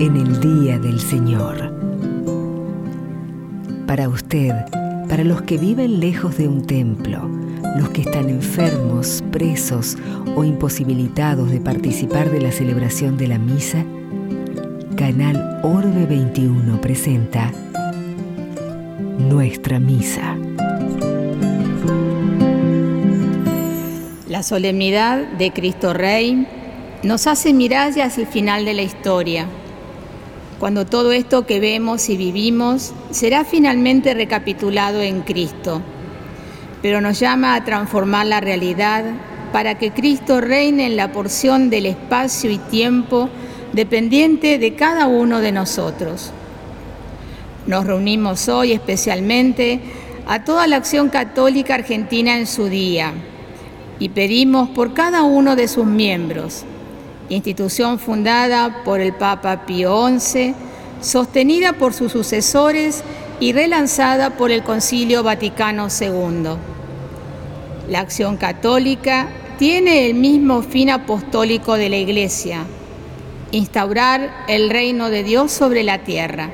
[0.00, 1.74] en el día del Señor.
[3.86, 4.50] Para usted,
[5.10, 7.28] para los que viven lejos de un templo,
[7.76, 9.98] los que están enfermos, presos
[10.34, 13.84] o imposibilitados de participar de la celebración de la misa,
[14.96, 17.52] Canal Orbe 21 presenta
[19.18, 20.34] Nuestra Misa.
[24.28, 26.46] La solemnidad de Cristo Rey
[27.02, 29.46] nos hace mirar hacia el final de la historia,
[30.60, 35.80] cuando todo esto que vemos y vivimos será finalmente recapitulado en Cristo,
[36.82, 39.04] pero nos llama a transformar la realidad
[39.54, 43.30] para que Cristo reine en la porción del espacio y tiempo
[43.72, 46.30] dependiente de cada uno de nosotros.
[47.66, 49.80] Nos reunimos hoy especialmente
[50.26, 53.14] a toda la acción católica argentina en su día
[53.98, 56.66] y pedimos por cada uno de sus miembros,
[57.30, 60.54] institución fundada por el Papa Pío XI,
[61.00, 63.02] sostenida por sus sucesores
[63.38, 66.56] y relanzada por el Concilio Vaticano II.
[67.88, 72.64] La acción católica tiene el mismo fin apostólico de la Iglesia,
[73.52, 76.50] instaurar el reino de Dios sobre la tierra.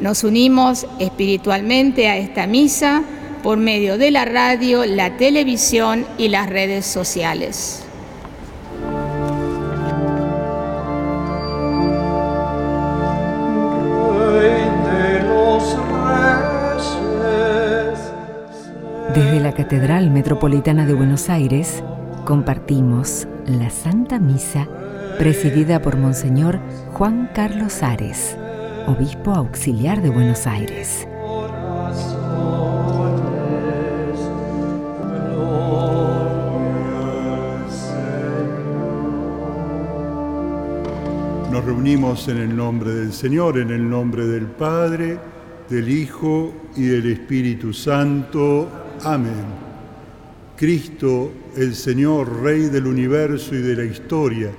[0.00, 3.02] Nos unimos espiritualmente a esta misa
[3.42, 7.84] por medio de la radio, la televisión y las redes sociales.
[19.70, 21.84] Catedral Metropolitana de Buenos Aires
[22.24, 24.66] compartimos la Santa Misa
[25.16, 26.58] presidida por Monseñor
[26.94, 28.36] Juan Carlos Ares,
[28.88, 31.06] Obispo Auxiliar de Buenos Aires.
[41.52, 45.20] Nos reunimos en el nombre del Señor, en el nombre del Padre,
[45.68, 48.79] del Hijo y del Espíritu Santo.
[49.02, 49.70] Amén.
[50.56, 54.50] Cristo, el Señor, Rey del universo y de la historia,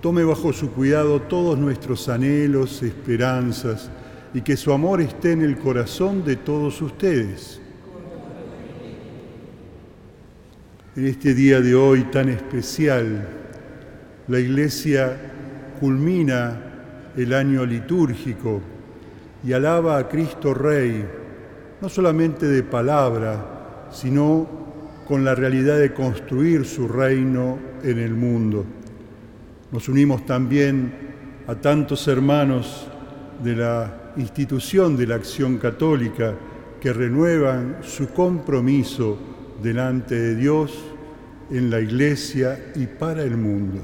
[0.00, 3.90] tome bajo su cuidado todos nuestros anhelos, esperanzas,
[4.32, 7.60] y que su amor esté en el corazón de todos ustedes.
[10.96, 13.28] En este día de hoy tan especial,
[14.26, 15.16] la Iglesia
[15.78, 18.62] culmina el año litúrgico
[19.44, 21.04] y alaba a Cristo Rey,
[21.82, 23.49] no solamente de palabra,
[23.92, 24.46] sino
[25.06, 28.64] con la realidad de construir su reino en el mundo.
[29.72, 30.92] Nos unimos también
[31.46, 32.86] a tantos hermanos
[33.42, 36.34] de la institución de la acción católica
[36.80, 39.18] que renuevan su compromiso
[39.62, 40.78] delante de Dios
[41.50, 43.80] en la iglesia y para el mundo.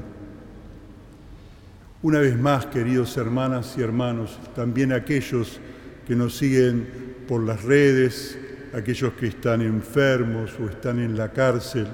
[2.03, 5.59] Una vez más, queridos hermanas y hermanos, también aquellos
[6.07, 6.87] que nos siguen
[7.27, 8.37] por las redes,
[8.73, 11.87] aquellos que están enfermos o están en la cárcel,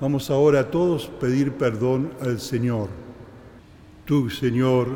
[0.00, 2.88] vamos ahora a todos pedir perdón al Señor.
[4.04, 4.88] Tú, Señor,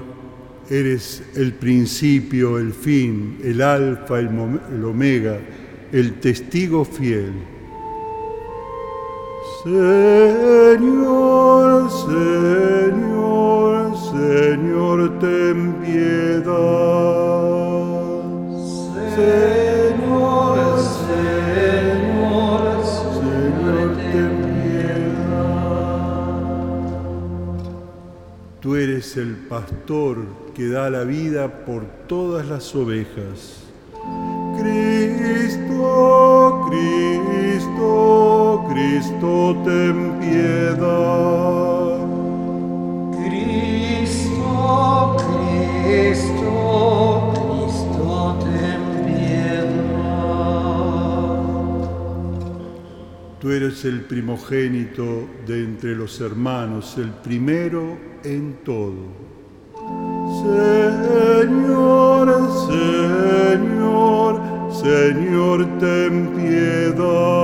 [0.68, 4.28] eres el principio, el fin, el alfa, el,
[4.72, 5.38] el omega,
[5.92, 7.32] el testigo fiel.
[9.64, 10.70] Señor,
[11.90, 13.10] Señor.
[14.10, 16.50] Señor, ten piedad.
[19.14, 20.79] Señor,
[28.60, 30.18] Tú eres el pastor
[30.54, 33.64] que da la vida por todas las ovejas.
[34.58, 42.00] Cristo, Cristo, Cristo, ten piedad.
[43.24, 45.16] Cristo,
[45.96, 47.09] Cristo,
[53.40, 59.30] Tú eres el primogénito de entre los hermanos, el primero en todo.
[61.40, 62.28] Señor,
[62.68, 67.40] Señor, Señor, ten piedad.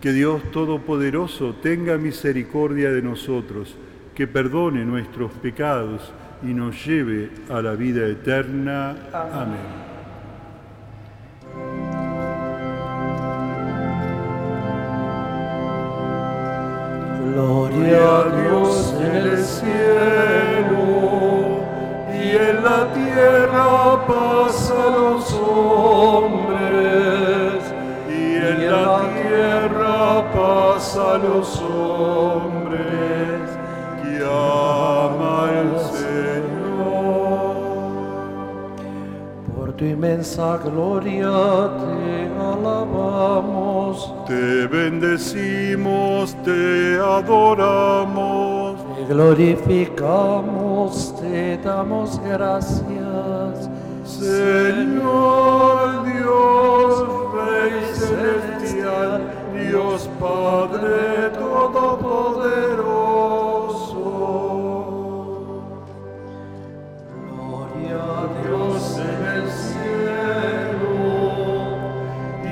[0.00, 3.76] Que Dios Todopoderoso tenga misericordia de nosotros,
[4.14, 6.12] que perdone nuestros pecados
[6.42, 8.96] y nos lleve a la vida eterna.
[9.12, 9.90] Amén.
[17.32, 20.80] Gloria a Dios en el cielo
[22.12, 26.39] y en la tierra paz a los hombres,
[30.32, 33.42] paz a los hombres
[34.02, 35.70] que ama el
[36.00, 37.54] Señor.
[39.56, 41.30] por tu inmensa gloria
[41.80, 43.94] te alabamos,
[44.26, 53.68] Te bendecimos, te adoramos, te glorificamos, te damos gracias.
[54.04, 56.90] Señor Dios,
[57.34, 58.59] Rey celestial,
[59.70, 64.02] Dios Padre Todopoderoso.
[67.30, 70.98] Gloria a Dios en el cielo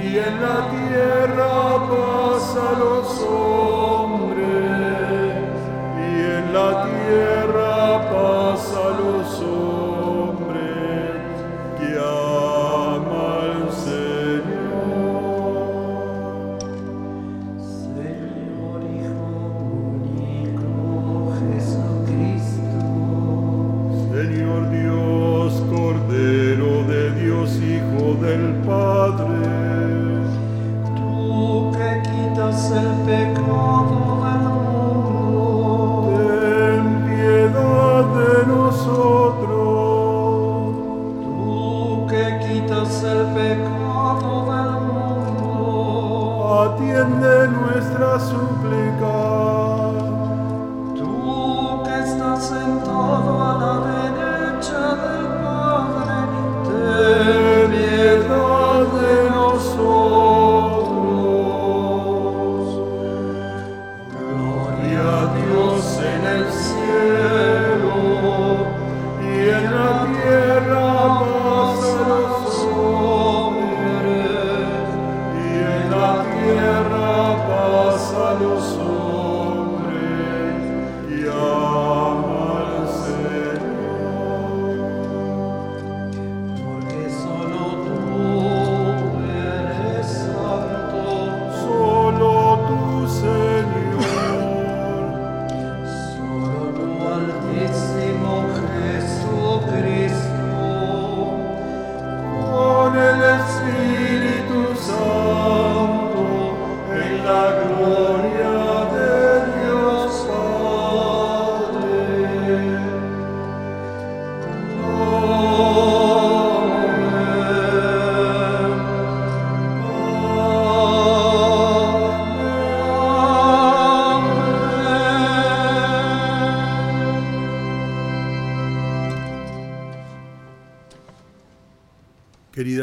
[0.01, 1.51] y en la tierra
[1.89, 3.58] paz a los hombres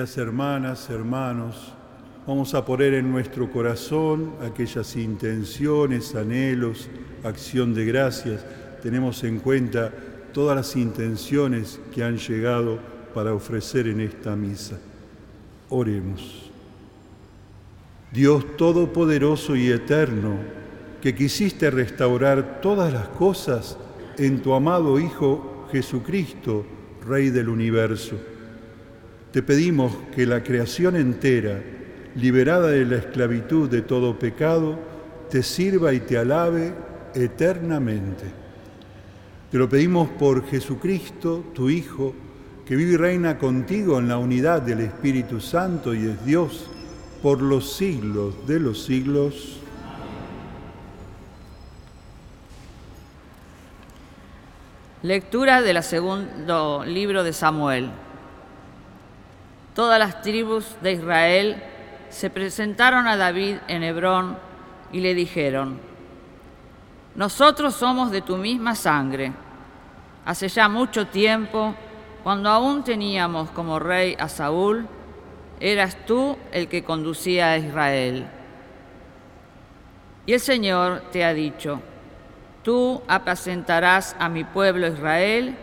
[0.05, 1.73] Hermanas, hermanos,
[2.27, 6.87] vamos a poner en nuestro corazón aquellas intenciones, anhelos,
[7.23, 8.45] acción de gracias.
[8.83, 9.91] Tenemos en cuenta
[10.31, 12.77] todas las intenciones que han llegado
[13.15, 14.77] para ofrecer en esta misa.
[15.69, 16.51] Oremos.
[18.11, 20.37] Dios Todopoderoso y Eterno,
[21.01, 23.75] que quisiste restaurar todas las cosas
[24.19, 26.63] en tu amado Hijo Jesucristo,
[27.07, 28.34] Rey del universo.
[29.35, 31.61] Te pedimos que la creación entera,
[32.15, 34.79] liberada de la esclavitud de todo pecado,
[35.29, 36.73] te sirva y te alabe
[37.13, 38.23] eternamente.
[39.51, 42.15] Te lo pedimos por Jesucristo, tu Hijo,
[42.65, 46.67] que vive y reina contigo en la unidad del Espíritu Santo y es Dios
[47.21, 49.59] por los siglos de los siglos.
[55.01, 58.04] Lectura del segundo libro de Samuel.
[59.75, 61.61] Todas las tribus de Israel
[62.09, 64.37] se presentaron a David en Hebrón
[64.93, 65.81] y le dijeron,
[67.13, 69.33] Nosotros somos de tu misma sangre.
[70.23, 71.75] Hace ya mucho tiempo,
[72.23, 74.87] cuando aún teníamos como rey a Saúl,
[75.59, 78.27] eras tú el que conducía a Israel.
[80.25, 81.81] Y el Señor te ha dicho,
[82.63, 85.57] Tú apacentarás a mi pueblo Israel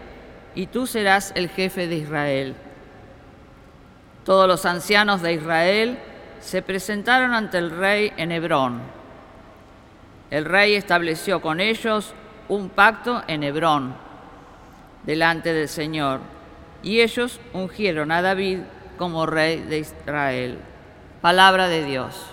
[0.55, 2.55] y tú serás el jefe de Israel.
[4.25, 5.99] Todos los ancianos de Israel
[6.41, 8.81] se presentaron ante el rey en Hebrón.
[10.31, 12.15] El rey estableció con ellos
[12.49, 13.95] un pacto en Hebrón,
[15.05, 16.21] delante del Señor,
[16.83, 18.61] y ellos ungieron a David
[18.97, 20.59] como rey de Israel.
[21.21, 22.27] Palabra de Dios.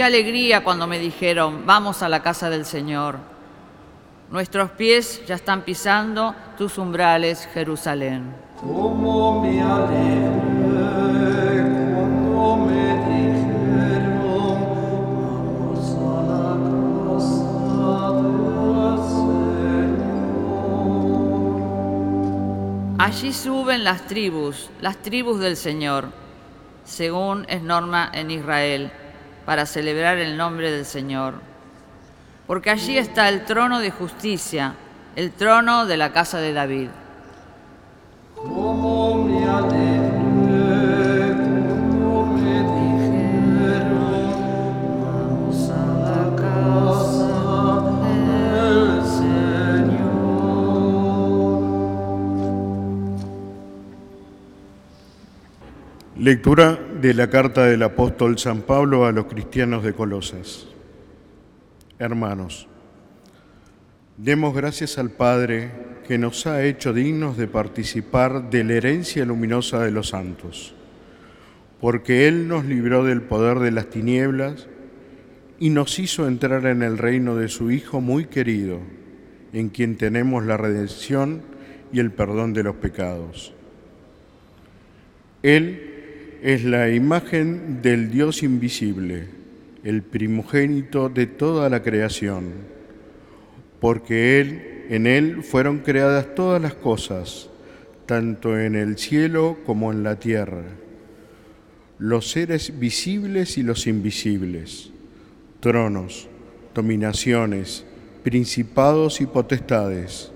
[0.00, 3.18] Qué alegría cuando me dijeron, vamos a la casa del Señor.
[4.30, 8.34] Nuestros pies ya están pisando tus umbrales, Jerusalén.
[8.58, 10.00] Como me alegré
[11.92, 14.64] cuando me dijeron,
[15.20, 16.56] vamos a la
[17.04, 17.44] casa
[18.22, 19.04] del
[22.88, 22.96] Señor.
[22.98, 26.08] Allí suben las tribus, las tribus del Señor,
[26.86, 28.90] según es norma en Israel,
[29.44, 31.34] para celebrar el nombre del Señor.
[32.46, 34.74] Porque allí está el trono de justicia,
[35.16, 36.90] el trono de la casa de David.
[38.34, 44.30] Como me alegré cuando me dijeron,
[45.02, 47.30] vamos a la casa
[48.14, 50.10] del Señor.
[56.16, 60.66] Lectura de la carta del apóstol San Pablo a los cristianos de Colosas.
[61.98, 62.68] Hermanos,
[64.18, 65.70] demos gracias al Padre
[66.06, 70.74] que nos ha hecho dignos de participar de la herencia luminosa de los santos,
[71.80, 74.68] porque Él nos libró del poder de las tinieblas
[75.58, 78.78] y nos hizo entrar en el reino de su Hijo muy querido,
[79.54, 81.40] en quien tenemos la redención
[81.94, 83.54] y el perdón de los pecados.
[85.42, 85.89] Él
[86.42, 89.26] es la imagen del Dios invisible,
[89.84, 92.52] el primogénito de toda la creación,
[93.80, 97.50] porque Él, en Él fueron creadas todas las cosas,
[98.06, 100.64] tanto en el cielo como en la tierra,
[101.98, 104.90] los seres visibles y los invisibles,
[105.60, 106.28] tronos,
[106.74, 107.84] dominaciones,
[108.22, 110.32] principados y potestades.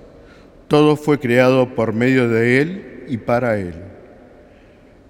[0.69, 3.75] Todo fue creado por medio de Él y para Él.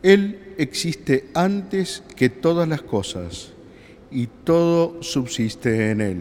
[0.02, 3.52] Él existe antes que todas las cosas
[4.11, 6.20] y todo subsiste en Él.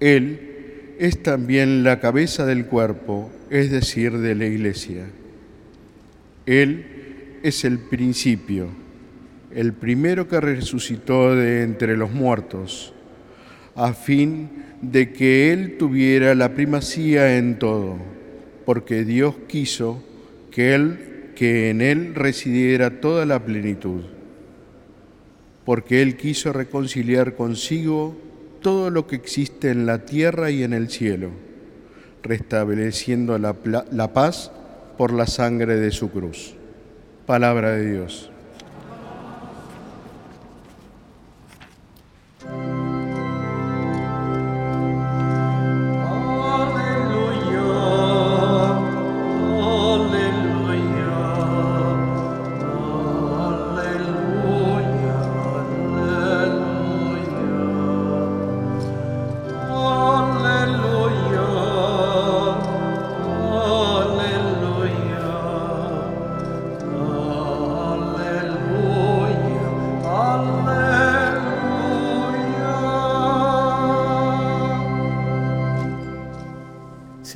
[0.00, 5.06] Él es también la cabeza del cuerpo, es decir, de la iglesia.
[6.46, 8.68] Él es el principio,
[9.54, 12.92] el primero que resucitó de entre los muertos,
[13.74, 14.50] a fin
[14.82, 17.96] de que Él tuviera la primacía en todo,
[18.66, 20.02] porque Dios quiso
[20.50, 21.09] que Él
[21.40, 24.02] que en él residiera toda la plenitud,
[25.64, 28.14] porque él quiso reconciliar consigo
[28.60, 31.30] todo lo que existe en la tierra y en el cielo,
[32.22, 33.56] restableciendo la,
[33.90, 34.52] la paz
[34.98, 36.56] por la sangre de su cruz.
[37.24, 38.30] Palabra de Dios.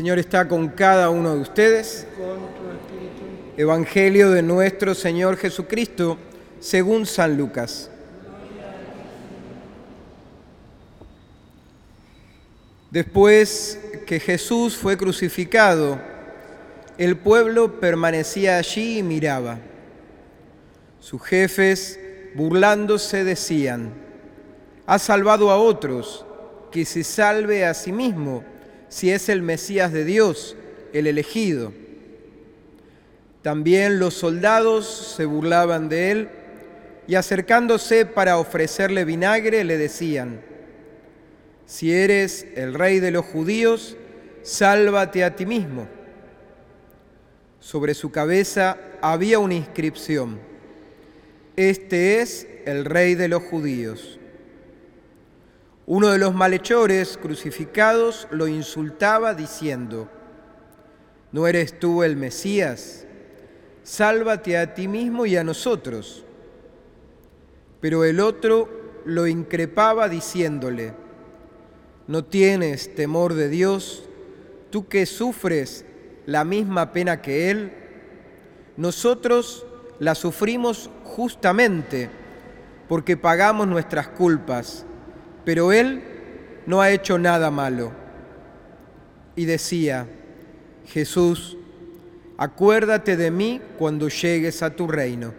[0.04, 2.06] Señor está con cada uno de ustedes.
[3.56, 6.18] Evangelio de nuestro Señor Jesucristo,
[6.60, 7.88] según San Lucas.
[12.90, 15.98] Después que Jesús fue crucificado,
[16.98, 19.56] el pueblo permanecía allí y miraba.
[21.00, 21.98] Sus jefes,
[22.34, 23.94] burlándose, decían,
[24.84, 26.26] ha salvado a otros,
[26.70, 28.44] que se salve a sí mismo,
[28.94, 30.56] si es el Mesías de Dios,
[30.92, 31.72] el elegido.
[33.42, 36.28] También los soldados se burlaban de él
[37.08, 40.42] y acercándose para ofrecerle vinagre le decían,
[41.66, 43.96] si eres el rey de los judíos,
[44.44, 45.88] sálvate a ti mismo.
[47.58, 50.38] Sobre su cabeza había una inscripción,
[51.56, 54.20] este es el rey de los judíos.
[55.86, 60.08] Uno de los malhechores crucificados lo insultaba diciendo,
[61.30, 63.06] ¿no eres tú el Mesías?
[63.82, 66.24] Sálvate a ti mismo y a nosotros.
[67.82, 70.94] Pero el otro lo increpaba diciéndole,
[72.06, 74.08] ¿no tienes temor de Dios,
[74.70, 75.84] tú que sufres
[76.24, 77.72] la misma pena que Él?
[78.78, 79.66] Nosotros
[79.98, 82.08] la sufrimos justamente
[82.88, 84.86] porque pagamos nuestras culpas,
[85.44, 86.02] pero Él
[86.66, 87.92] no ha hecho nada malo.
[89.36, 90.06] Y decía,
[90.86, 91.56] Jesús,
[92.38, 95.34] acuérdate de mí cuando llegues a tu reino.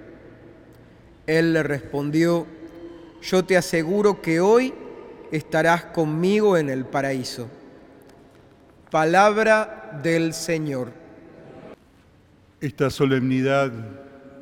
[1.27, 2.45] Él le respondió,
[3.21, 4.73] yo te aseguro que hoy
[5.31, 7.49] estarás conmigo en el paraíso.
[8.91, 10.91] Palabra del Señor.
[12.61, 13.71] Esta solemnidad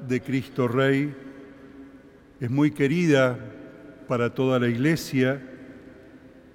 [0.07, 1.15] de Cristo Rey
[2.39, 3.39] es muy querida
[4.07, 5.41] para toda la Iglesia,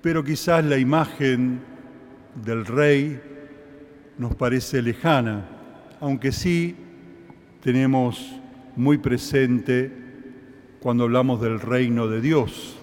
[0.08, 1.60] pero quizás la imagen
[2.42, 3.20] del Rey
[4.16, 5.46] nos parece lejana,
[6.00, 6.74] aunque sí
[7.60, 8.40] tenemos
[8.74, 9.92] muy presente
[10.80, 12.78] cuando hablamos del reino de Dios,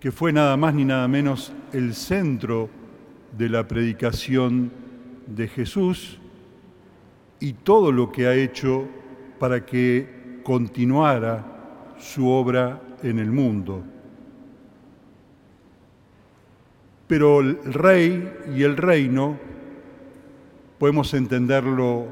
[0.00, 2.68] que fue nada más ni nada menos el centro
[3.38, 4.72] de la predicación
[5.28, 6.18] de Jesús
[7.38, 8.88] y todo lo que ha hecho
[9.38, 13.84] para que continuara su obra en el mundo.
[17.06, 19.38] Pero el rey y el reino
[20.78, 22.06] podemos entenderlo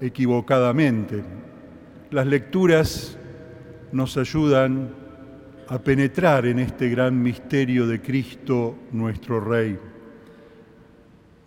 [0.00, 1.22] equivocadamente.
[2.10, 3.16] Las lecturas
[3.92, 4.90] nos ayudan
[5.68, 9.78] a penetrar en este gran misterio de Cristo nuestro Rey.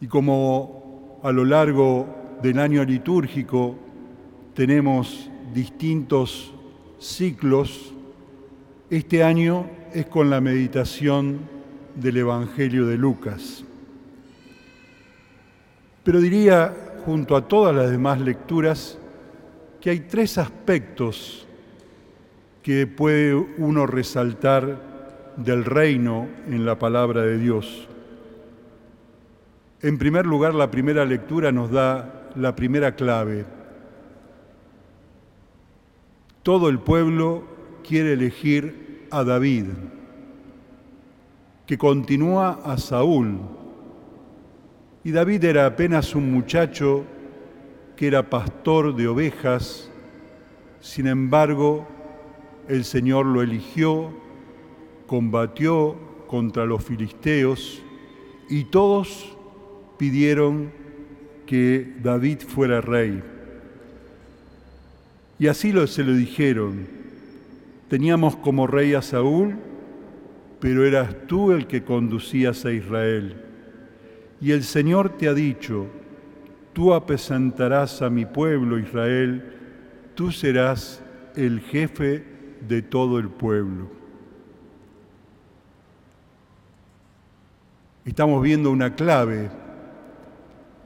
[0.02, 3.78] Y como a lo largo del año litúrgico
[4.54, 6.54] tenemos distintos
[7.00, 7.94] ciclos,
[8.90, 11.57] este año es con la meditación
[11.98, 13.64] del Evangelio de Lucas.
[16.04, 16.74] Pero diría,
[17.06, 18.98] junto a todas las demás lecturas,
[19.82, 21.46] que hay tres aspectos
[22.64, 27.88] que puede uno resaltar del reino en la palabra de Dios.
[29.82, 33.46] En primer lugar, la primera lectura nos da la primera clave.
[36.44, 37.44] Todo el pueblo
[37.88, 39.66] quiere elegir a David,
[41.68, 43.40] que continúa a Saúl.
[45.04, 47.04] Y David era apenas un muchacho
[47.96, 49.90] que era pastor de ovejas,
[50.80, 51.86] sin embargo,
[52.70, 54.12] el Señor lo eligió,
[55.08, 55.96] combatió
[56.28, 57.82] contra los filisteos
[58.50, 59.36] y todos
[59.98, 60.72] pidieron
[61.46, 63.24] que David fuera rey.
[65.40, 66.88] Y así lo, se lo dijeron.
[67.90, 69.56] Teníamos como rey a Saúl,
[70.60, 73.44] pero eras tú el que conducías a Israel.
[74.42, 75.88] Y el Señor te ha dicho,
[76.74, 79.44] tú apesantarás a mi pueblo Israel,
[80.16, 81.04] tú serás
[81.36, 82.24] el jefe
[82.68, 83.90] de todo el pueblo.
[88.06, 89.50] Estamos viendo una clave.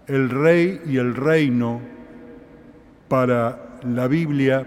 [0.08, 1.80] El rey y el reino
[3.08, 4.66] para la Biblia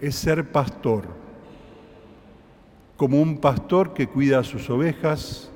[0.00, 1.08] es ser pastor,
[2.96, 5.50] como un pastor que cuida a sus ovejas,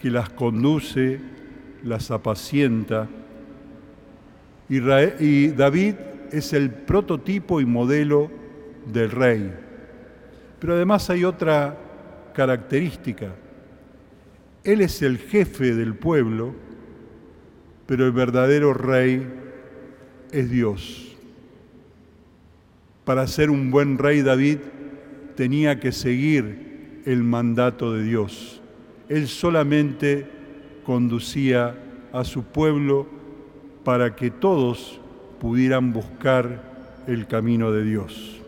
[0.00, 1.20] que las conduce,
[1.82, 3.08] las apacienta.
[4.68, 5.94] Y David
[6.32, 8.30] es el prototipo y modelo
[8.92, 9.54] del rey.
[10.58, 11.78] Pero además hay otra
[12.34, 13.34] característica.
[14.64, 16.54] Él es el jefe del pueblo,
[17.86, 19.26] pero el verdadero rey
[20.32, 21.16] es Dios.
[23.04, 24.58] Para ser un buen rey David
[25.36, 28.60] tenía que seguir el mandato de Dios.
[29.08, 30.26] Él solamente
[30.84, 31.78] conducía
[32.12, 33.06] a su pueblo
[33.84, 35.00] para que todos
[35.40, 38.40] pudieran buscar el camino de Dios.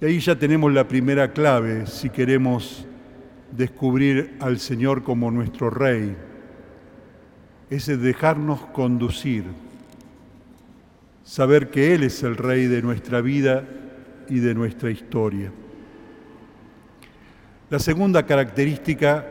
[0.00, 2.84] Y ahí ya tenemos la primera clave si queremos
[3.52, 6.16] descubrir al Señor como nuestro Rey.
[7.70, 9.44] Es dejarnos conducir,
[11.24, 13.64] saber que Él es el Rey de nuestra vida
[14.28, 15.52] y de nuestra historia.
[17.68, 19.26] La segunda característica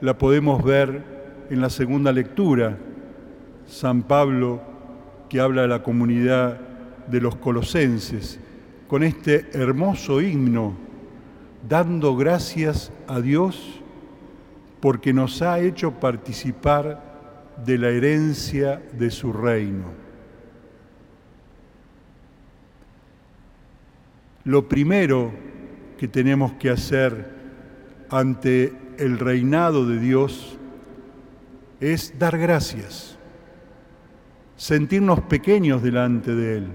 [0.00, 1.02] la podemos ver
[1.50, 2.76] en la segunda lectura.
[3.66, 4.60] San Pablo,
[5.28, 6.60] que habla de la comunidad
[7.06, 8.38] de los colosenses,
[8.86, 10.74] con este hermoso himno,
[11.66, 13.80] dando gracias a Dios
[14.80, 17.02] porque nos ha hecho participar
[17.64, 20.03] de la herencia de su reino.
[24.44, 25.32] Lo primero
[25.98, 27.32] que tenemos que hacer
[28.10, 30.58] ante el reinado de Dios
[31.80, 33.18] es dar gracias,
[34.56, 36.66] sentirnos pequeños delante de Él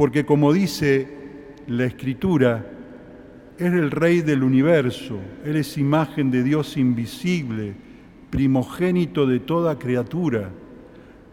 [0.00, 1.08] porque como dice
[1.66, 2.64] la Escritura,
[3.58, 7.74] es el Rey del universo, Él es imagen de Dios invisible,
[8.30, 10.48] primogénito de toda criatura.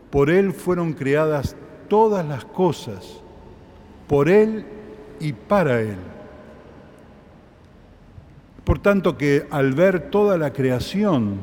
[0.09, 1.55] Por Él fueron creadas
[1.87, 3.23] todas las cosas,
[4.05, 4.65] por Él
[5.19, 5.97] y para Él.
[8.63, 11.37] Por tanto que al ver toda la creación,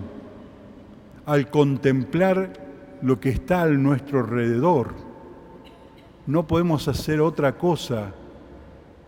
[1.26, 2.52] al contemplar
[3.00, 4.94] lo que está a nuestro alrededor,
[6.26, 8.12] no podemos hacer otra cosa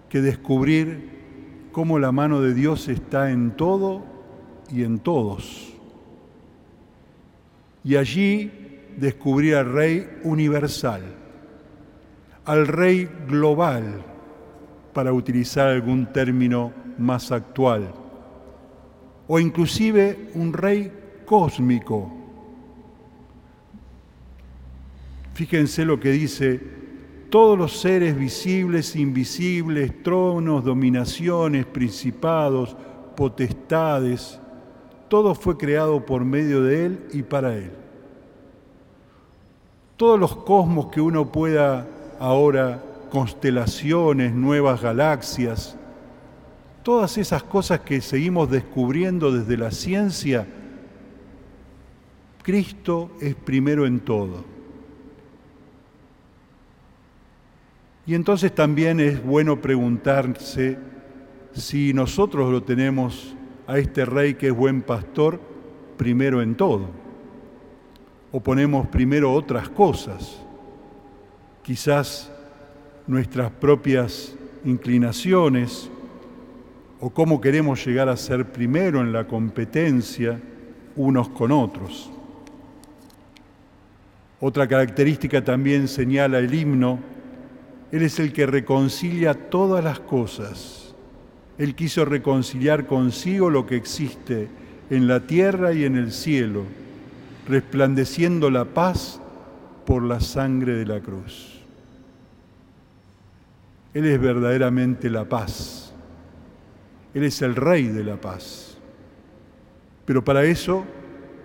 [0.09, 4.03] que descubrir cómo la mano de Dios está en todo
[4.71, 5.75] y en todos.
[7.85, 8.51] Y allí
[8.97, 11.03] descubrir al Rey universal,
[12.45, 14.03] al Rey global,
[14.97, 17.93] para utilizar algún término más actual,
[19.29, 20.91] o inclusive un Rey
[21.27, 22.11] cósmico.
[25.35, 26.63] Fíjense lo que dice
[27.29, 32.75] todos los seres visibles, invisibles, tronos, dominaciones, principados,
[33.15, 34.41] potestades,
[35.09, 37.71] todo fue creado por medio de Él y para Él.
[39.99, 41.87] Todos los cosmos que uno pueda
[42.19, 45.77] ahora, constelaciones, nuevas galaxias,
[46.83, 50.47] todas esas cosas que seguimos descubriendo desde la ciencia,
[52.43, 54.45] Cristo es primero en todo.
[58.07, 60.79] Y entonces también es bueno preguntarse
[61.53, 63.35] si nosotros lo tenemos
[63.67, 65.41] a este rey que es buen pastor
[65.97, 66.89] primero en todo,
[68.31, 70.41] o ponemos primero otras cosas,
[71.65, 72.31] quizás
[73.07, 75.91] nuestras propias inclinaciones,
[76.99, 80.41] o cómo queremos llegar a ser primero en la competencia
[80.97, 82.11] unos con otros.
[84.41, 86.99] Otra característica también señala el himno
[87.93, 90.95] él es el que reconcilia todas las cosas.
[91.57, 94.49] Él quiso reconciliar consigo lo que existe
[94.91, 96.65] en la tierra y en el cielo,
[97.49, 99.21] resplandeciendo la paz
[99.87, 101.56] por la sangre de la cruz.
[103.97, 105.91] Él es verdaderamente la paz.
[107.15, 108.77] Él es el rey de la paz.
[110.05, 110.85] Pero para eso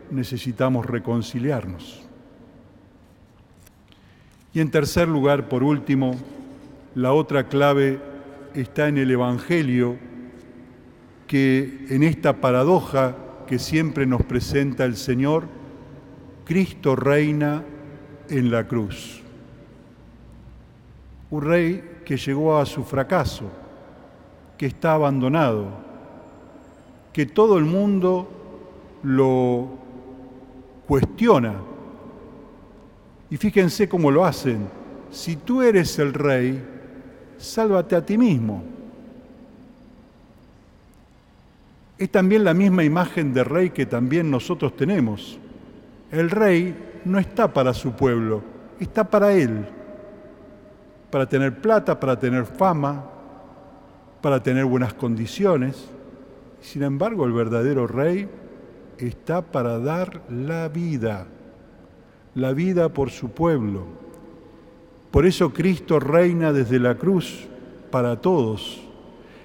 [0.10, 2.06] necesitamos reconciliarnos.
[4.54, 6.14] Y en tercer lugar, por último,
[6.94, 8.02] la otra clave
[8.54, 9.96] está en el Evangelio,
[11.28, 13.16] que en esta paradoja
[13.48, 15.46] que siempre nos presenta el Señor,
[16.44, 17.64] Cristo reina
[18.28, 19.22] en la cruz.
[21.30, 23.46] Un rey que llegó a su fracaso,
[24.58, 25.68] que está abandonado,
[27.14, 28.30] que todo el mundo
[29.04, 29.70] lo
[30.88, 31.56] cuestiona
[33.32, 34.68] y fíjense cómo lo hacen.
[35.10, 36.62] Si tú eres el rey,
[37.38, 38.62] sálvate a ti mismo.
[41.98, 45.40] Es también la misma imagen de rey que también nosotros tenemos.
[46.12, 48.42] El rey no está para su pueblo,
[48.82, 49.66] está para él.
[51.12, 53.06] Para tener plata, para tener fama,
[54.22, 55.88] para tener buenas condiciones.
[56.62, 58.30] Sin embargo, el verdadero rey
[58.98, 61.28] está para dar la vida
[62.36, 63.86] la vida por su pueblo.
[65.12, 67.48] Por eso Cristo reina desde la cruz
[67.90, 68.82] para todos.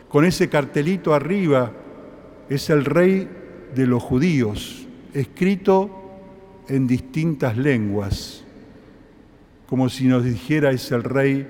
[0.09, 1.73] Con ese cartelito arriba
[2.49, 3.29] es el rey
[3.75, 5.91] de los judíos, escrito
[6.69, 8.45] en distintas lenguas,
[9.69, 11.47] como si nos dijera es el rey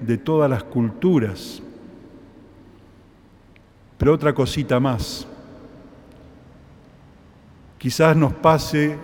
[0.00, 1.62] de todas las culturas.
[3.98, 5.26] Pero otra cosita más.
[7.78, 8.96] Quizás nos pase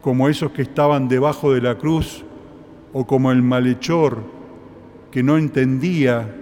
[0.00, 2.24] como esos que estaban debajo de la cruz
[2.92, 4.18] o como el malhechor
[5.10, 6.36] que no entendía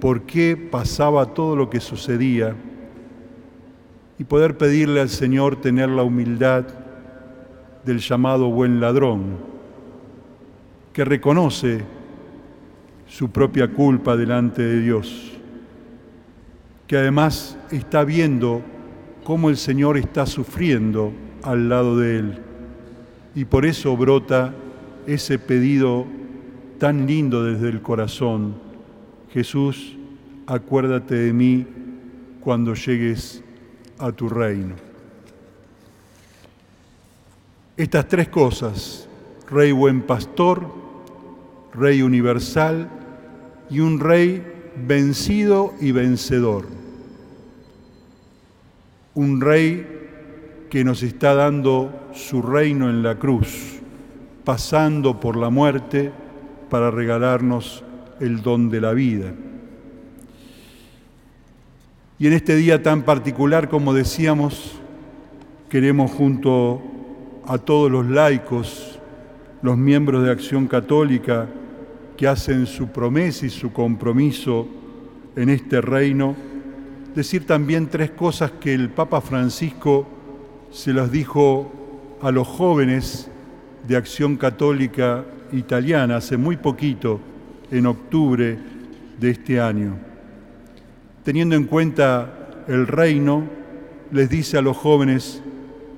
[0.00, 2.54] por qué pasaba todo lo que sucedía
[4.18, 6.64] y poder pedirle al Señor tener la humildad
[7.84, 9.38] del llamado buen ladrón,
[10.92, 11.84] que reconoce
[13.12, 15.32] su propia culpa delante de Dios,
[16.86, 18.62] que además está viendo
[19.22, 22.38] cómo el Señor está sufriendo al lado de él
[23.34, 24.54] y por eso brota
[25.06, 26.06] ese pedido
[26.78, 28.54] tan lindo desde el corazón.
[29.30, 29.94] Jesús,
[30.46, 31.66] acuérdate de mí
[32.40, 33.44] cuando llegues
[33.98, 34.74] a tu reino.
[37.76, 39.06] Estas tres cosas,
[39.50, 40.66] Rey buen pastor,
[41.74, 43.01] Rey universal
[43.72, 44.44] y un Rey
[44.86, 46.66] vencido y vencedor.
[49.14, 49.86] Un Rey
[50.68, 53.80] que nos está dando su reino en la cruz,
[54.44, 56.12] pasando por la muerte
[56.68, 57.82] para regalarnos
[58.20, 59.32] el don de la vida.
[62.18, 64.78] Y en este día tan particular, como decíamos,
[65.70, 66.82] queremos junto
[67.46, 68.98] a todos los laicos,
[69.62, 71.48] los miembros de Acción Católica,
[72.16, 74.68] que hacen su promesa y su compromiso
[75.36, 76.34] en este reino,
[77.14, 80.06] decir también tres cosas que el Papa Francisco
[80.70, 83.28] se las dijo a los jóvenes
[83.86, 87.20] de Acción Católica Italiana hace muy poquito,
[87.70, 88.58] en octubre,
[89.18, 89.96] de este año.
[91.24, 93.44] Teniendo en cuenta el reino,
[94.10, 95.42] les dice a los jóvenes,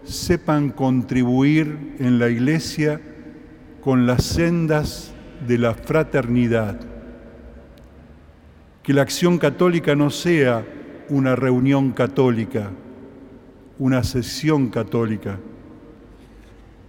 [0.05, 3.01] sepan contribuir en la iglesia
[3.81, 5.14] con las sendas
[5.47, 6.81] de la fraternidad.
[8.83, 10.65] Que la acción católica no sea
[11.09, 12.71] una reunión católica,
[13.79, 15.39] una sesión católica.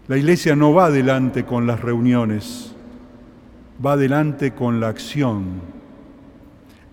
[0.08, 2.76] La iglesia no va adelante con las reuniones,
[3.84, 5.62] va adelante con la acción.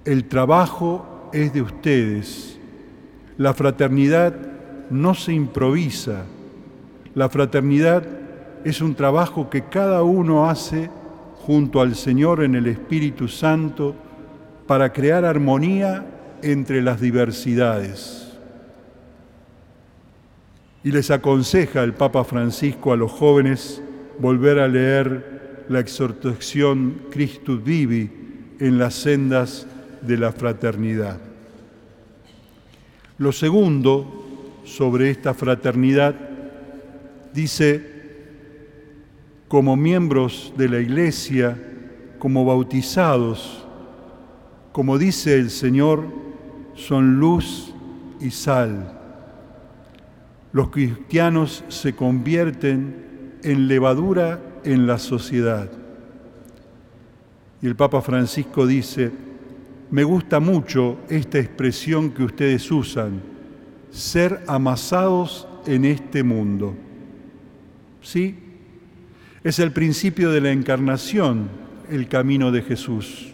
[0.04, 2.58] El trabajo es de ustedes.
[3.38, 4.34] La fraternidad
[4.90, 6.24] no se improvisa.
[7.14, 8.04] La fraternidad
[8.64, 10.90] es un trabajo que cada uno hace
[11.46, 13.94] junto al Señor en el Espíritu Santo
[14.66, 16.06] para crear armonía
[16.42, 18.32] entre las diversidades.
[20.84, 23.82] Y les aconseja el Papa Francisco a los jóvenes
[24.18, 28.10] volver a leer la exhortación Christus Vivi
[28.58, 29.66] en las sendas
[30.00, 31.18] de la fraternidad.
[33.18, 36.14] Lo segundo sobre esta fraternidad
[37.32, 37.91] dice,
[39.52, 41.62] como miembros de la Iglesia,
[42.18, 43.66] como bautizados,
[44.72, 46.06] como dice el Señor,
[46.74, 47.74] son luz
[48.18, 48.98] y sal.
[50.52, 55.70] Los cristianos se convierten en levadura en la sociedad.
[57.60, 59.12] Y el Papa Francisco dice,
[59.90, 63.20] me gusta mucho esta expresión que ustedes usan,
[63.90, 66.74] ser amasados en este mundo.
[68.00, 68.41] ¿Sí?
[69.44, 71.48] Es el principio de la encarnación,
[71.90, 73.32] el camino de Jesús.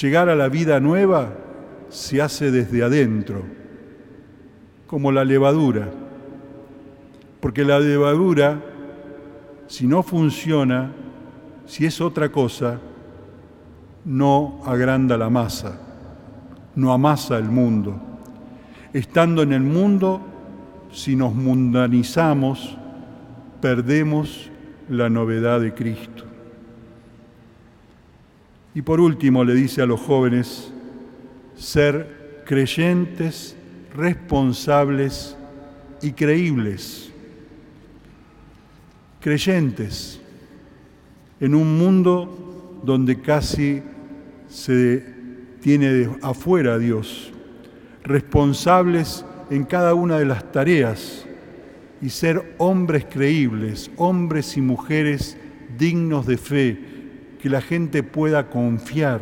[0.00, 1.34] Llegar a la vida nueva
[1.90, 3.44] se hace desde adentro,
[4.86, 5.90] como la levadura,
[7.40, 8.62] porque la levadura,
[9.66, 10.92] si no funciona,
[11.66, 12.80] si es otra cosa,
[14.06, 15.78] no agranda la masa,
[16.74, 18.00] no amasa el mundo.
[18.94, 20.22] Estando en el mundo,
[20.90, 22.78] si nos mundanizamos,
[23.60, 24.49] perdemos
[24.90, 26.24] la novedad de Cristo.
[28.74, 30.72] Y por último le dice a los jóvenes,
[31.56, 33.56] ser creyentes,
[33.94, 35.36] responsables
[36.02, 37.12] y creíbles.
[39.20, 40.20] Creyentes
[41.38, 43.82] en un mundo donde casi
[44.48, 45.04] se
[45.60, 47.32] tiene afuera a Dios,
[48.02, 51.26] responsables en cada una de las tareas
[52.02, 55.36] y ser hombres creíbles, hombres y mujeres
[55.78, 56.78] dignos de fe,
[57.40, 59.20] que la gente pueda confiar.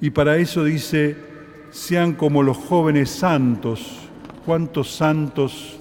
[0.00, 1.16] Y para eso dice,
[1.70, 4.08] sean como los jóvenes santos.
[4.44, 5.78] ¿Cuántos santos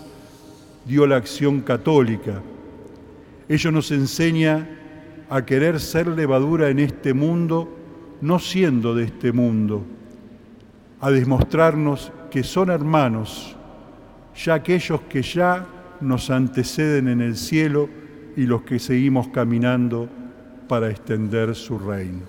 [0.85, 2.41] dio la acción católica?
[3.47, 4.67] Ello nos enseña
[5.29, 7.69] a querer ser levadura en este mundo,
[8.21, 9.83] no siendo de este mundo,
[10.99, 13.54] a demostrarnos que son hermanos,
[14.35, 15.65] ya aquellos que ya
[16.01, 17.89] nos anteceden en el cielo
[18.35, 20.09] y los que seguimos caminando
[20.67, 22.23] para extender su reino.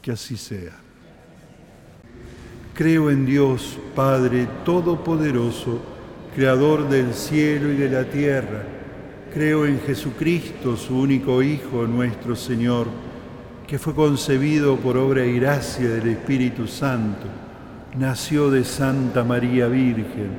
[0.00, 0.76] Que así sea.
[2.74, 5.80] Creo en Dios, Padre Todopoderoso,
[6.34, 8.62] Creador del cielo y de la tierra.
[9.34, 12.86] Creo en Jesucristo, su único Hijo, nuestro Señor,
[13.66, 17.26] que fue concebido por obra y gracia del Espíritu Santo.
[17.98, 20.38] Nació de Santa María Virgen,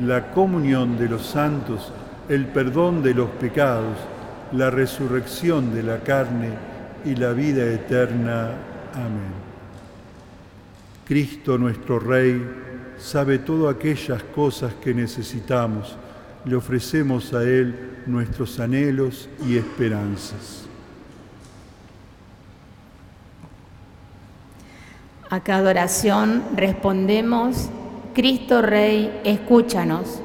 [0.00, 1.92] la comunión de los santos,
[2.28, 3.96] el perdón de los pecados,
[4.52, 6.50] la resurrección de la carne
[7.04, 8.50] y la vida eterna.
[8.94, 9.46] Amén.
[11.06, 12.44] Cristo nuestro Rey
[12.98, 15.96] sabe todas aquellas cosas que necesitamos.
[16.44, 20.66] Le ofrecemos a Él nuestros anhelos y esperanzas.
[25.28, 27.68] A cada oración respondemos,
[28.16, 30.22] Cristo Rey, escúchanos.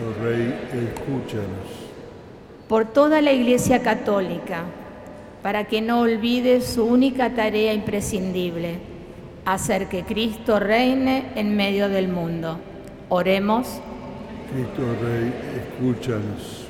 [0.00, 1.68] Oh Rey, escúchanos.
[2.66, 4.62] Por toda la Iglesia Católica,
[5.42, 8.78] para que no olvide su única tarea imprescindible
[9.44, 12.56] hacer que Cristo reine en medio del mundo.
[13.10, 13.68] Oremos.
[14.54, 16.68] Cristo Rey, escúchanos.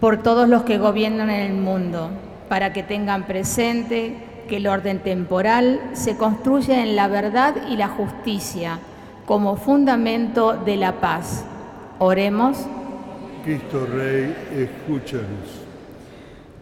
[0.00, 2.08] Por todos los que gobiernan en el mundo,
[2.48, 4.16] para que tengan presente
[4.48, 8.80] que el orden temporal se construya en la verdad y la justicia
[9.26, 11.44] como fundamento de la paz.
[11.98, 12.58] Oremos
[13.44, 15.64] Cristo Rey, escúchanos.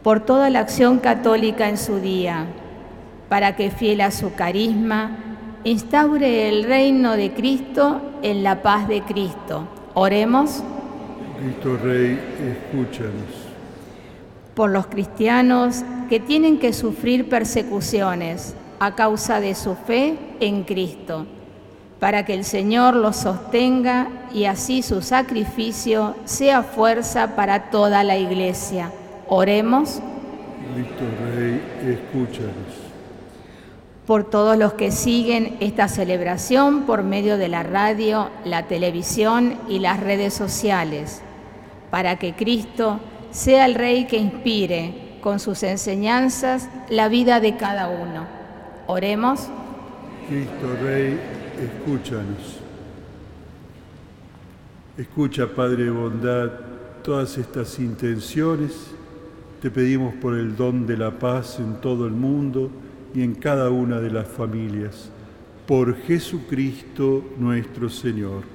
[0.02, 2.46] por toda la acción católica en su día,
[3.28, 5.16] para que fiel a su carisma,
[5.64, 9.66] instaure el reino de Cristo en la paz de Cristo.
[9.94, 10.62] Oremos
[11.38, 12.18] Cristo Rey,
[12.50, 13.44] escúchanos.
[14.54, 21.26] por los cristianos que tienen que sufrir persecuciones a causa de su fe en Cristo,
[22.04, 28.18] para que el Señor los sostenga y así su sacrificio sea fuerza para toda la
[28.18, 28.92] iglesia.
[29.26, 30.02] Oremos
[30.74, 32.52] Cristo Rey, escúchanos.
[34.06, 39.78] por todos los que siguen esta celebración por medio de la radio, la televisión y
[39.78, 41.22] las redes sociales,
[41.90, 47.88] para que Cristo sea el Rey que inspire con sus enseñanzas la vida de cada
[47.88, 48.26] uno.
[48.88, 49.48] Oremos
[50.28, 51.18] Cristo Rey,
[51.64, 52.60] escúchanos.
[54.96, 56.50] Escucha, Padre de bondad,
[57.02, 58.90] todas estas intenciones.
[59.60, 62.70] Te pedimos por el don de la paz en todo el mundo
[63.14, 65.10] y en cada una de las familias.
[65.66, 68.53] Por Jesucristo nuestro Señor.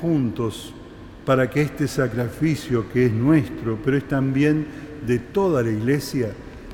[0.00, 0.72] Juntos
[1.24, 4.66] para que este sacrificio que es nuestro, pero es también
[5.06, 6.30] de toda la iglesia,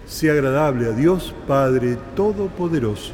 [0.06, 3.12] sea agradable a Dios Padre Todopoderoso.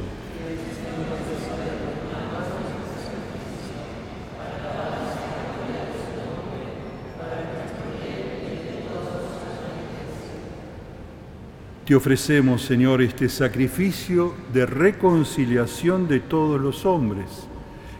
[11.85, 17.47] Te ofrecemos, Señor, este sacrificio de reconciliación de todos los hombres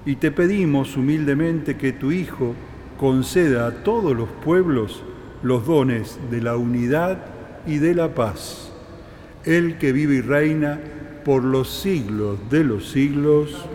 [0.07, 2.55] y te pedimos humildemente que tu Hijo
[2.97, 5.03] conceda a todos los pueblos
[5.43, 7.25] los dones de la unidad
[7.67, 8.71] y de la paz.
[9.43, 10.79] Él que vive y reina
[11.25, 13.67] por los siglos de los siglos.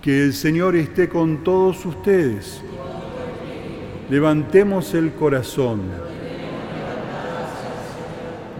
[0.00, 2.62] Que el Señor esté con todos ustedes.
[4.08, 5.82] Levantemos el corazón.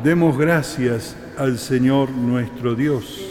[0.04, 3.27] Demos gracias al Señor nuestro Dios.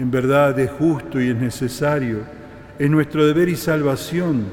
[0.00, 2.20] En verdad es justo y es necesario,
[2.78, 4.46] es nuestro deber y salvación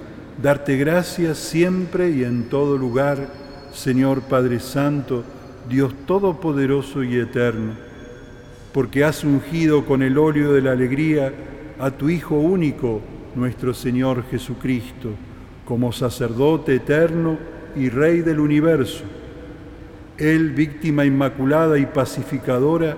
[0.43, 3.29] darte gracias siempre y en todo lugar,
[3.71, 5.23] Señor Padre Santo,
[5.69, 7.75] Dios Todopoderoso y Eterno,
[8.73, 11.31] porque has ungido con el óleo de la alegría
[11.79, 12.99] a tu Hijo único,
[13.33, 15.12] nuestro Señor Jesucristo,
[15.63, 17.38] como sacerdote eterno
[17.73, 19.05] y Rey del universo.
[20.17, 22.97] Él, víctima inmaculada y pacificadora,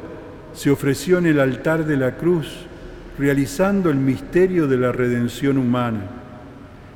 [0.54, 2.66] se ofreció en el altar de la cruz,
[3.18, 6.02] realizando el misterio de la redención humana,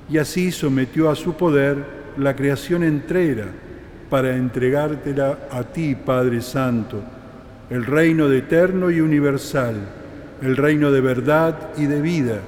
[0.09, 1.77] y así sometió a su poder
[2.17, 3.45] la creación entera
[4.09, 7.01] para entregártela a ti, Padre Santo,
[7.69, 9.75] el reino de eterno y universal,
[10.41, 12.39] el reino de verdad y de vida,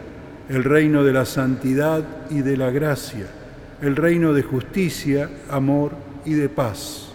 [0.49, 3.26] el reino de la santidad y de la gracia,
[3.82, 5.93] el reino de justicia, amor
[6.26, 7.10] y de paz.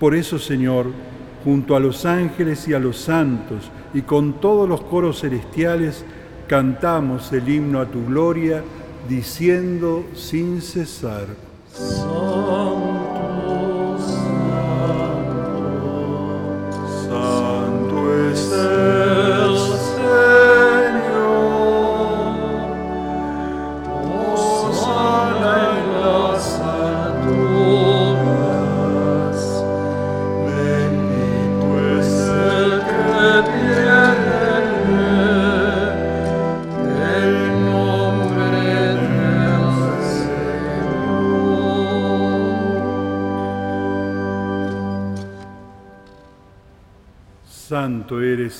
[0.00, 0.86] Por eso, Señor,
[1.44, 6.04] junto a los ángeles y a los santos y con todos los coros celestiales,
[6.48, 8.64] cantamos el himno a tu gloria,
[9.08, 11.26] diciendo sin cesar.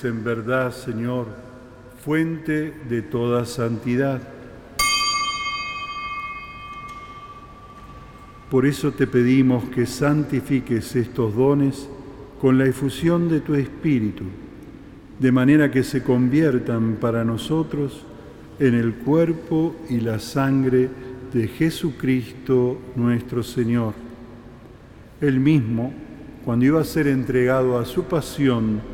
[0.05, 1.27] En verdad, Señor,
[2.05, 4.21] fuente de toda santidad.
[8.51, 11.89] Por eso te pedimos que santifiques estos dones
[12.41, 14.25] con la efusión de tu Espíritu,
[15.19, 18.05] de manera que se conviertan para nosotros
[18.59, 20.89] en el cuerpo y la sangre
[21.33, 23.95] de Jesucristo nuestro Señor.
[25.21, 25.93] Él mismo,
[26.45, 28.94] cuando iba a ser entregado a su pasión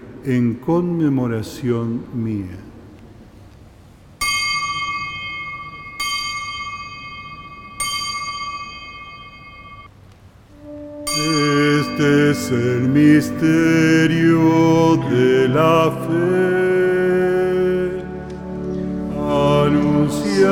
[0.25, 2.57] en conmemoración mía.
[11.81, 14.39] Este es el misterio
[15.09, 16.41] de la fe.
[19.63, 20.51] Anunciamos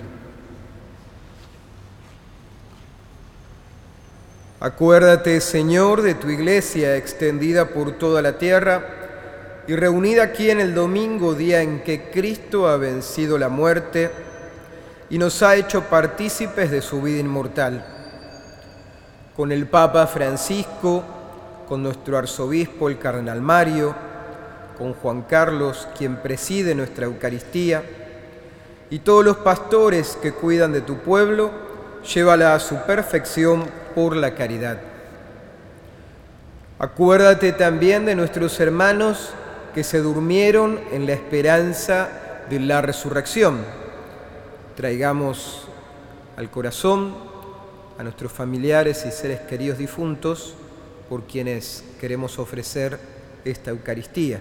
[4.63, 10.75] Acuérdate, Señor, de tu iglesia extendida por toda la tierra y reunida aquí en el
[10.75, 14.11] domingo, día en que Cristo ha vencido la muerte
[15.09, 17.83] y nos ha hecho partícipes de su vida inmortal.
[19.35, 21.03] Con el Papa Francisco,
[21.67, 23.95] con nuestro arzobispo el Cardenal Mario,
[24.77, 27.81] con Juan Carlos, quien preside nuestra Eucaristía,
[28.91, 31.70] y todos los pastores que cuidan de tu pueblo,
[32.03, 34.77] llévala a su perfección por la caridad.
[36.79, 39.29] Acuérdate también de nuestros hermanos
[39.75, 42.09] que se durmieron en la esperanza
[42.49, 43.59] de la resurrección.
[44.75, 45.67] Traigamos
[46.37, 47.15] al corazón
[47.97, 50.55] a nuestros familiares y seres queridos difuntos
[51.07, 52.97] por quienes queremos ofrecer
[53.45, 54.39] esta Eucaristía.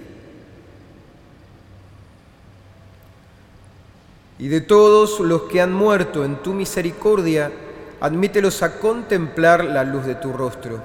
[4.41, 7.53] Y de todos los que han muerto en tu misericordia,
[8.01, 10.81] admítelos a contemplar la luz de tu rostro.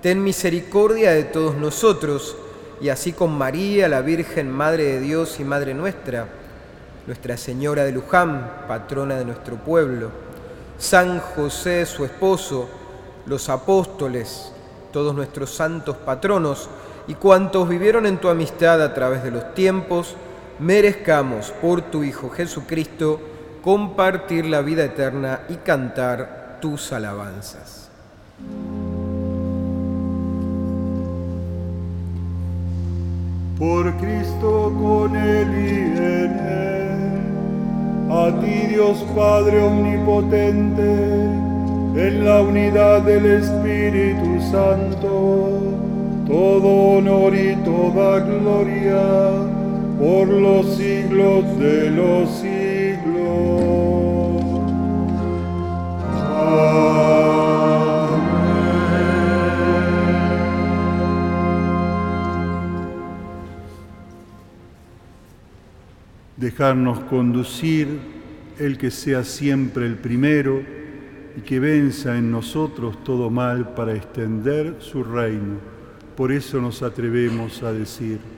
[0.00, 2.36] Ten misericordia de todos nosotros,
[2.80, 6.28] y así con María, la Virgen, Madre de Dios y Madre nuestra,
[7.08, 10.10] Nuestra Señora de Luján, patrona de nuestro pueblo,
[10.78, 12.68] San José, su esposo,
[13.26, 14.52] los apóstoles,
[14.92, 16.68] todos nuestros santos patronos
[17.08, 20.14] y cuantos vivieron en tu amistad a través de los tiempos,
[20.58, 23.20] merezcamos por tu Hijo Jesucristo
[23.62, 27.90] compartir la vida eterna y cantar tus alabanzas.
[33.58, 36.88] Por Cristo con Él y en Él,
[38.10, 40.92] a ti Dios Padre Omnipotente,
[41.96, 45.60] en la unidad del Espíritu Santo,
[46.28, 49.58] todo honor y toda gloria
[49.98, 52.58] por los siglos de los siglos.
[66.36, 67.88] Dejarnos conducir
[68.58, 70.62] el que sea siempre el primero
[71.36, 75.56] y que venza en nosotros todo mal para extender su reino.
[76.16, 78.37] Por eso nos atrevemos a decir,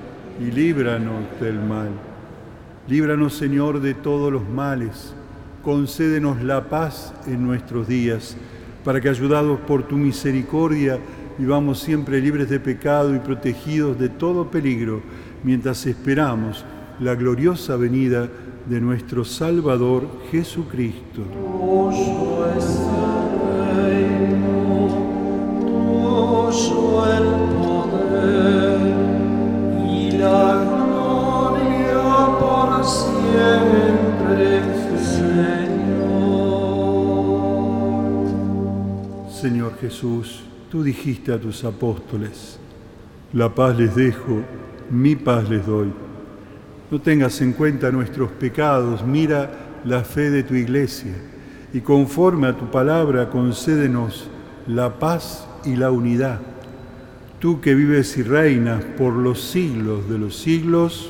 [0.41, 1.89] y líbranos del mal.
[2.87, 5.13] Líbranos, Señor, de todos los males.
[5.63, 8.35] Concédenos la paz en nuestros días,
[8.83, 10.99] para que, ayudados por tu misericordia,
[11.37, 15.01] vivamos siempre libres de pecado y protegidos de todo peligro,
[15.43, 16.65] mientras esperamos
[16.99, 18.27] la gloriosa venida
[18.67, 21.21] de nuestro Salvador Jesucristo.
[39.41, 42.59] Señor Jesús, tú dijiste a tus apóstoles,
[43.33, 44.43] la paz les dejo,
[44.91, 45.91] mi paz les doy.
[46.91, 51.15] No tengas en cuenta nuestros pecados, mira la fe de tu iglesia
[51.73, 54.29] y conforme a tu palabra concédenos
[54.67, 56.39] la paz y la unidad.
[57.39, 61.09] Tú que vives y reinas por los siglos de los siglos,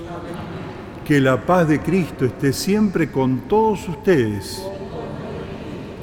[1.06, 4.64] que la paz de Cristo esté siempre con todos ustedes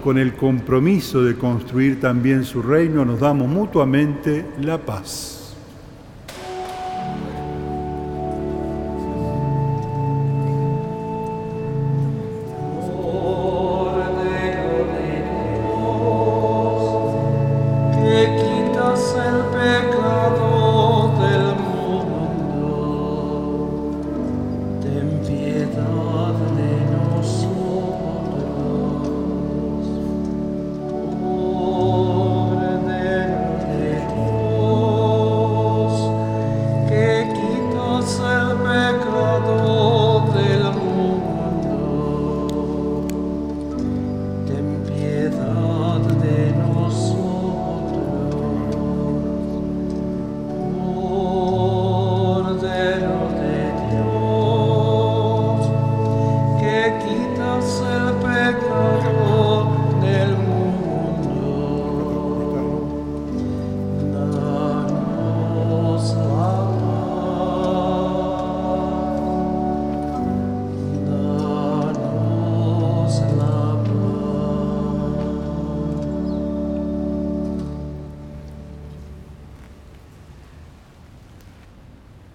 [0.03, 5.38] con el compromiso de construir también su reino, nos damos mutuamente la paz.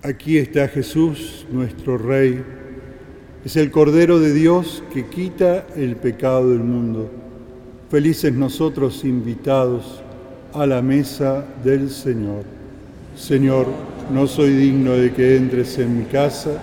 [0.06, 2.44] Aquí está Jesús, nuestro Rey.
[3.46, 7.10] Es el Cordero de Dios que quita el pecado del mundo.
[7.90, 10.04] Felices nosotros invitados
[10.54, 12.44] a la mesa del Señor.
[13.16, 13.68] Señor,
[14.12, 16.62] no soy digno de que entres en mi casa,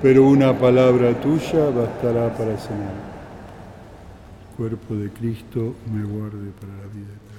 [0.00, 2.52] pero una palabra tuya bastará para.
[2.52, 2.56] El
[4.56, 7.29] cuerpo de Cristo me guarde para la vida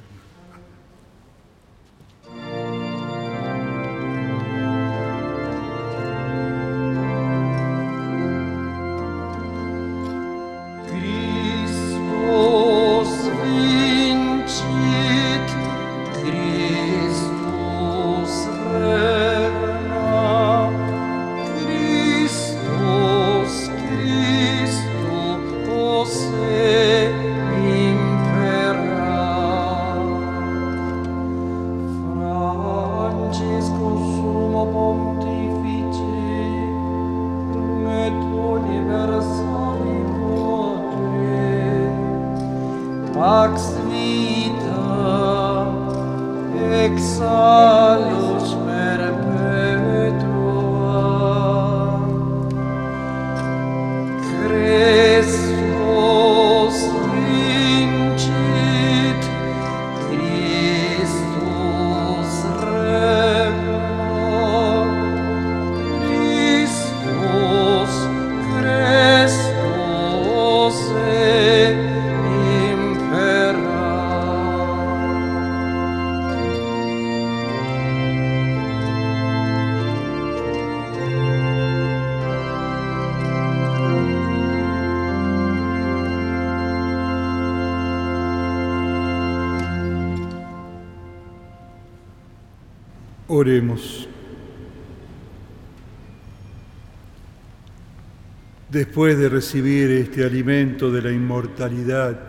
[99.02, 102.20] Después de recibir este alimento de la inmortalidad,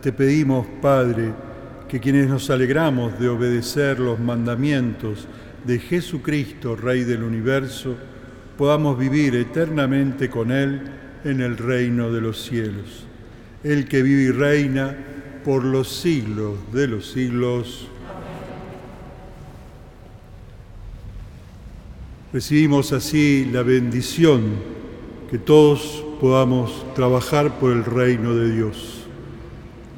[0.00, 1.34] te pedimos, Padre,
[1.86, 5.28] que quienes nos alegramos de obedecer los mandamientos
[5.66, 7.94] de Jesucristo, Rey del universo,
[8.56, 10.80] podamos vivir eternamente con Él
[11.24, 13.06] en el reino de los cielos.
[13.62, 14.96] El que vive y reina
[15.44, 17.86] por los siglos de los siglos.
[22.32, 24.72] Recibimos así la bendición
[25.30, 29.06] que todos podamos trabajar por el reino de Dios.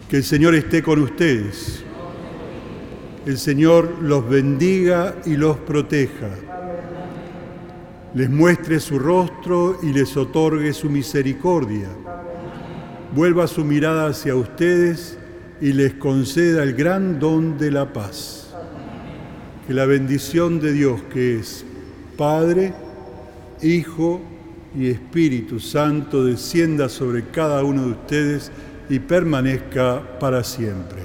[0.09, 1.83] Que el Señor esté con ustedes.
[3.27, 6.31] El Señor los bendiga y los proteja.
[8.15, 11.89] Les muestre su rostro y les otorgue su misericordia.
[13.15, 15.19] Vuelva su mirada hacia ustedes
[15.61, 18.55] y les conceda el gran don de la paz.
[19.67, 21.65] Que la bendición de Dios, que es
[22.17, 22.73] Padre,
[23.63, 24.21] Hijo
[24.77, 28.53] y Espíritu Santo, descienda sobre cada uno de ustedes
[28.89, 31.03] y permanezca para siempre.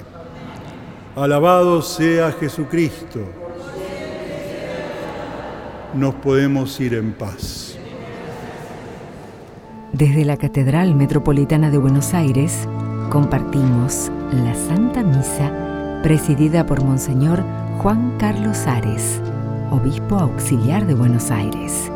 [1.16, 3.20] Alabado sea Jesucristo.
[5.94, 7.78] Nos podemos ir en paz.
[9.92, 12.66] Desde la Catedral Metropolitana de Buenos Aires
[13.10, 17.44] compartimos la Santa Misa presidida por Monseñor
[17.78, 19.20] Juan Carlos Ares,
[19.70, 21.91] Obispo Auxiliar de Buenos Aires.